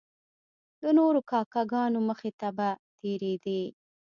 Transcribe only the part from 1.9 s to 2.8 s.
مخې ته به